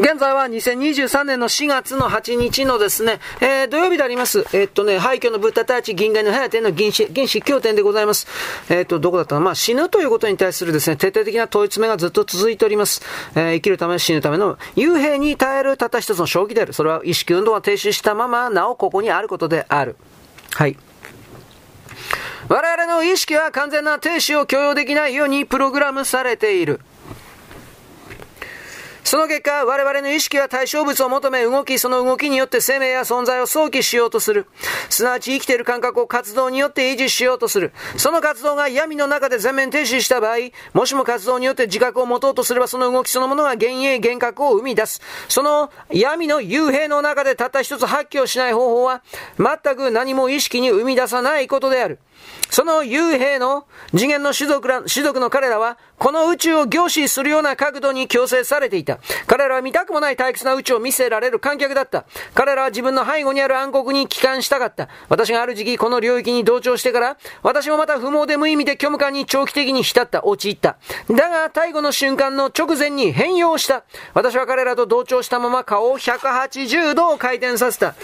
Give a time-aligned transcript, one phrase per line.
[0.00, 4.46] 現在は2023年の4月の8日のですね、えー、土曜日であります。
[4.54, 8.26] えー、っとね、廃墟のブッダたち銀河の早手の原始、原始経典でございます。
[8.70, 13.02] えー、っと、どこだったのまあ、死ぬということに対するですね、徹底的な問い詰めがずっと続いております。
[13.36, 16.72] え生きるため、死ぬための、幽閉に耐えるたった一つの正気である。
[16.72, 19.96] それは意識運動が停止したまま、なおここにあることである。
[20.54, 20.78] はい。
[22.48, 26.80] 我々の意識は完全な停止を許容できないようにプログラムされている。
[29.04, 34.46] その結果、我々の意識は対象物を求め動き、その動きによって生命や存在を想起しようとする。
[34.88, 37.72] すなわち生きている感覚を活動によって維持しようとする。
[37.96, 40.36] その活動が闇の中で全面停止した場合、
[40.74, 45.00] もしも活動によって自覚を持とうとすれば、その動きそのものが幻影、幻覚を生み出す。
[45.28, 49.02] その闇の幽閉の中でたった一つ発揮をしない方法は、
[49.38, 51.98] 全く何も意識に生み出さないことである。
[52.50, 58.98] その幽閉の次元の種族ら種族の彼らは、この宇宙を凝視するような角度に強制されていた。
[59.26, 62.06] 彼らは見たくもない退屈な宇宙を見せられる観客だった。
[62.34, 64.88] 彼らは自分の背後にある暗黒に帰還したかった。
[65.08, 70.78] 私がある時期この領域に同調してから、私もまた不毛で無意味で虚無感に長期的に浸った、陥った。
[71.08, 73.84] だが、最後の瞬間の直前に変容した。
[74.14, 77.94] 私は彼らと同調したまま顔を180度回転させた。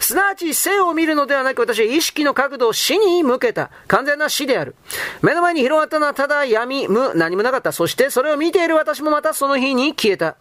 [0.00, 3.55] すなわち生を見るのではなく私は意識の角度を死に向けた。
[3.56, 4.76] た完全な死である。
[5.22, 7.72] 目の前に広がったのはただ闇、無、何もなかった。
[7.72, 10.36] そしてそれを見ている私もまたその日に消えた。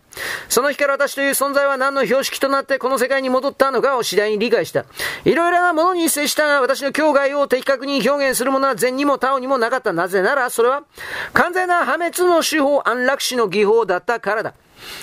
[0.48, 4.86] その日から私という存在は何の標識となってこの世界に戻ったのかを次第に理解した。
[5.24, 9.94] いろいろなものに接したが私の境外を的確に表現するものは善にも他にもなかった。
[9.94, 10.84] なぜならそれは
[11.34, 14.54] 完全な破滅の手法、安楽死の技法だったからだ。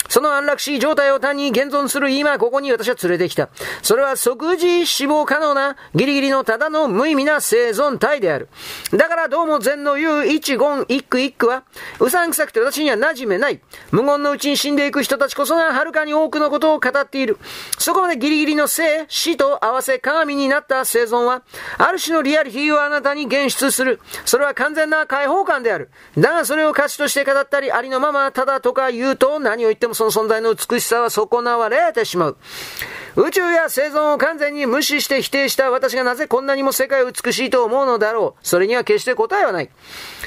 [0.08, 3.48] その安楽死状態を単に現存する今ここに私は連れてきた。
[3.82, 8.48] それは即時死亡可能なギリギリのただの無意味な生存体である。
[8.92, 11.64] だからどうも禅の言う一言一句一句は、
[12.00, 13.60] うさんくさくて私には馴染めない。
[13.90, 17.38] 無言のうちに死んでいく人たちこそがはるかに多くのことを語っている。
[17.78, 21.42] そこまでギリギリの生、死と合わせ鏡になった生存は、
[21.78, 24.00] ある種のリアリティをあなたに現出する。
[24.24, 25.90] それは完全な解放感である。
[26.16, 32.36] だがそれを価値として語ったり、ありのままただとか言うと何を言ってもその存在の美しさは損なわれてしまう。
[33.14, 38.46] 宇宙や生存を完全に無視して否定した私がなぜこんなにも世界を美しいと思うのだろう。
[38.46, 39.70] それには決して答えはない。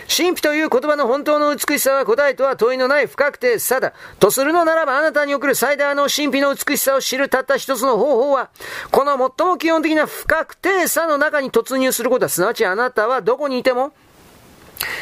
[0.07, 3.93] 神秘という言葉の本当の美しさは答えとは問いのない不確定さだ。
[4.19, 8.49] とするのならばあなたに送る最大の神秘の美しさを知るたった一つの方法は、
[8.91, 12.29] この最も基本的な不確定さの中に突入することだ。
[12.29, 13.93] すなわちあなたはどこにいても、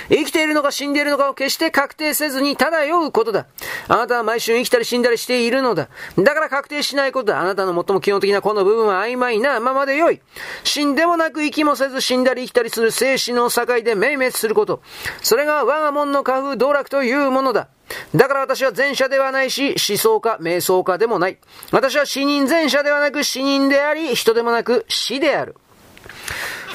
[0.10, 3.48] 生きているのか死んでいるのかを決して確定せずに漂うことだ。
[3.88, 5.90] あなたは毎週生きたり死んだりしているのだ。
[6.18, 7.42] だから確定しないことだ。
[7.42, 10.22] あなたの最も基本的なこの部分は曖昧なままでよい。
[10.64, 14.82] 死んでもなく生きもせず死んだり生きたりする生死の境で明滅すること。
[15.22, 17.70] それが我が門の家風道楽というものだ。
[18.16, 21.38] だから私は前者ではないし、思想家、瞑想家でもない。
[21.72, 25.56] 私は死人前者ではなく死人であり、人でもなく死である。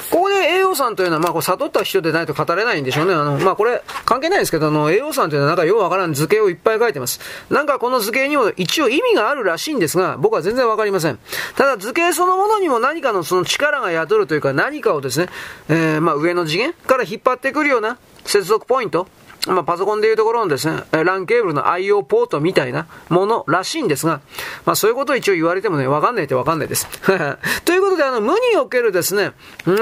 [0.09, 3.13] ここで栄養さんというのは、まあ、こう悟った人でないと語れないんでしょうね。
[3.13, 7.19] あの、まあ、これ、関係ないですけど、あの、栄養さんというのはなんかようわからん図形をいっぱい書いてます。
[7.49, 11.19] なんかこの図形にも一応意味があるらしいんですが、僕は全然わかりません。
[11.55, 15.27] ただ図形そのものにも何かのその力が宿るというか、何かをですね、
[15.69, 19.07] えー、まあ、上の次元から引っ張ってくるような接続ポイント、
[19.47, 24.21] まあ、パソコンでいうところのですね、LAN ケーブルの IO ポートみたいなものらしいんですが、
[24.65, 26.87] まあ、そういうことを一応言われてもね、わかんないってわかんないです。
[27.63, 29.31] ということで、あの、無におけるですね、
[29.65, 29.75] あの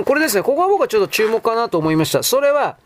[0.00, 2.22] ー、これですね、ここは僕はちょっと注目かなと思いました。
[2.22, 2.76] それは、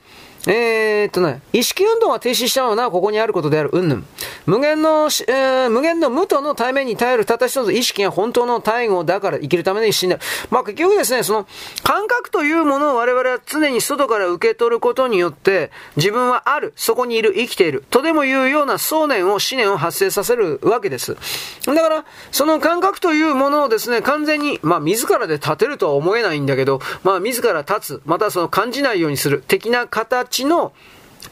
[0.46, 4.06] えー、っとね、意識運動が停止したのはここにあることである、うんぬん。
[4.46, 10.18] 無限の、えー、無限の無との対面に耐えるたった一つ意識が本当の対語だから生きるために死んだ。
[10.50, 11.46] まあ結局ですね、その
[11.82, 21.16] 感覚というものを我々は常に外から受け取ることによって、自分はある、そこにいる、生きている、とでも言うような想念を、思念を発生させるわけです。
[21.66, 30.72] だから、その感覚というものをですね、完全に、まあ自らで立てるとは思えないんだけど、まあ自ら立つ、またその感じないようにする、的な形ちの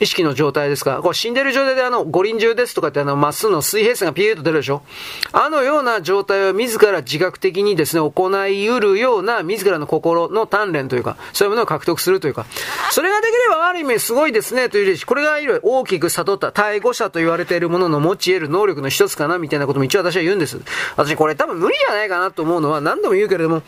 [0.01, 1.01] 意識の状態ですか？
[1.03, 4.83] これ死んでる状態であの、五輪中ですとかってあの、まっすぐの水平線がピューと出るでしょ？
[5.31, 12.45] あのような状態を自ら自覚的にですね、行い得るような自らの心の鍛錬というか、そういうものを獲得するというか、
[12.91, 20.61] それができればある意味すごいですねというし、これがいる大きく悟った対語者と言われているものの持ち得る能力の一つかなみたいなことも一応私は言うんです。
[20.97, 23.63] 私これ多分無理じゃないかなと思うのは何度も言うけれども、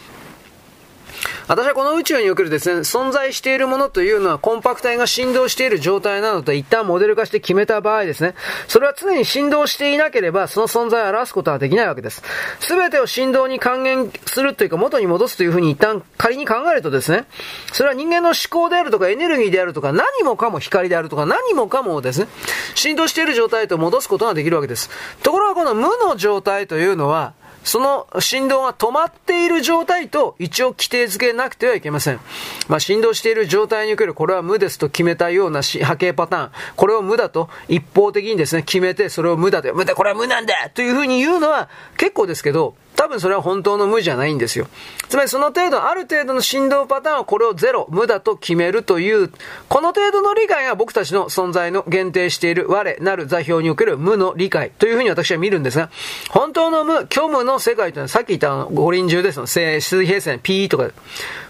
[1.49, 8.35] 私はこの宇宙におけるですね、存在しているものというのはコンパク体が振動している状態なのと一旦モデル化して決めた場合ですね、
[8.67, 12.25] それは常に振動していなければその存在を表すことはできないわけです。
[12.59, 17.27] すべてを振動に還元するというか元に戻すというふうに一旦仮に考えるとですね、
[17.73, 22.27] それは人間の思考であるとかエネルギーであるとか何もかも光であるとか何もかもですね、
[22.75, 24.91] 振動している状態と戻すことができるわけです。
[25.23, 27.35] ところがこの無の状態というのは、
[27.67, 32.21] その振動が止まっている状態と一応規定づけなくてはいけません。
[32.69, 44.67] まあ、振動している状態におけるこれは無ですと決めたような波形パターン、これを無だと一方的にですね、決めてそれを無だと、無だ、これは無なんだというふうに言うのは結構ですけど、多分それは本当の無じゃないんですよ。
[45.09, 49.31] つまりその程度、ある程度の振動パターンをこれをゼロ、無だと決めるという、
[49.69, 55.91] この程度の理解が僕たちの存在の限定している我なる座標における無の理解というふうに私は見るんですが、
[56.31, 60.91] 本当の無、虚無の世界というのはさっき言った五輪中ですの、水平線 P とか、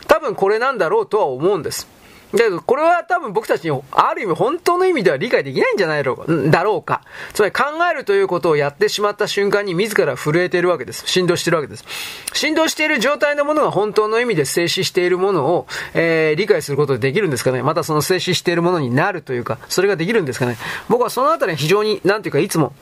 [0.09, 1.89] 多分これなんだろうとは思うんです。
[2.33, 7.03] だけど、これは多分僕たちに、ある意味本当の意味では理解できないんじゃないだろうか。
[7.33, 11.05] つまり考えるということをやってしまった瞬間に自ら震えているわけです。
[11.07, 11.85] 振動しているわけです。
[12.33, 17.63] 振動している状態のものが本当の意味で静止しているものを、えー、理解することでできるんですかね。
[17.63, 20.57] またその静止しているものになるというか、それができるんですかね。
[20.89, 22.73] 僕はそのあたり非常に、なんていうか、いつも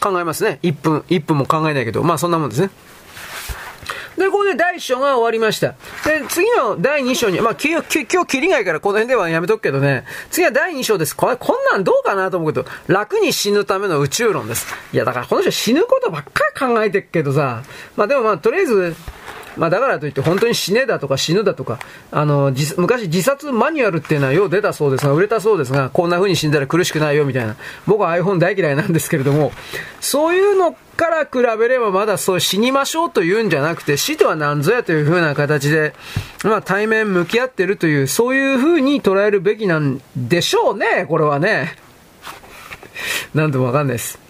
[0.00, 0.58] 考えますね。
[0.62, 2.70] 1分、1分も考えないけど、まあそんなもんですね。
[4.16, 5.74] で、ここで第1章が終わりました。
[6.04, 11.16] で、次の第2章に、まあ、今日、今日、切りがいいからこの辺ではやめとくけどね、次は第2章です。
[11.16, 14.66] これ、こんなんどうかなと思うけど、楽に死ぬための宇宙論です。
[14.92, 17.62] いや、だからこの人死ぬことばっかり考えてるけどさ、
[17.96, 18.96] まあでもまあ、とりあえず、
[19.56, 21.78] まあだからといって本当に死ねだとか死ぬだとか、
[22.10, 27.56] あの、昔自殺マニュアルっていうのはよう出たそうですが、売れたそうですが、こんな風に死んだら苦しくないよみたいな。
[27.86, 29.52] 僕は iPhone 大嫌いなんですけれども、
[30.00, 35.94] そういうのから比べればまだそう死にましょうというんじゃなくて、死とは何ぞやという風な形で、
[36.44, 41.76] まあ対面向き合ってるという、そういう風に捉えるべきなんでしょうね、これはね。
[43.34, 44.23] なんともわかんないです。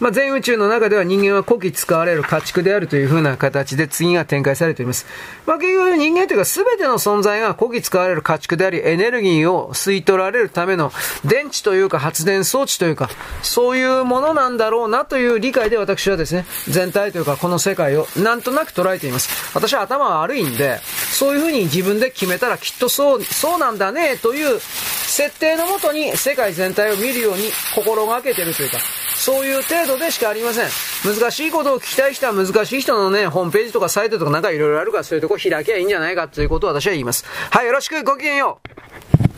[0.00, 5.06] まあ、全宇宙の中では人間は古希使われる家畜であるという風な形で次が展開されています。
[5.46, 10.92] まあ、結局人間というか全ての存在が古希使われる家畜であり、エネルギーを吸い取られるための
[11.24, 13.10] 電池というか発電装置というか、
[13.42, 19.28] そういうものなんだろうなという理解で私はですね、全体というかこの世界をなんとなく捉えています。
[19.54, 20.80] 私は頭が悪いんで、
[21.12, 28.78] そういう風に自分で決めたらきっとそう、そうなんだねという設定のもとに世界全体を見るように心がけてるというか、
[29.20, 30.68] そういう程度でしかありません。
[31.04, 37.26] 難しいことを聞きたい人は難しい人のね、ホームページとかサイトとかなんかいろいろあるからそういうとこ開きゃいいんじゃないかということを私は言います。
[37.50, 38.60] はい、よろしく、ごきげんよ
[39.26, 39.29] う。